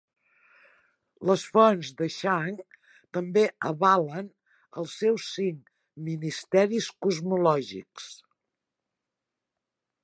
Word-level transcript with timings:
Les 1.31 1.41
fonts 1.57 1.91
de 1.99 2.07
Shang 2.15 2.57
també 3.17 3.43
avalen 3.73 4.33
els 4.83 4.97
seus 5.03 5.29
Cinc 5.35 5.71
Ministeris 6.09 6.91
cosmològics. 7.07 8.11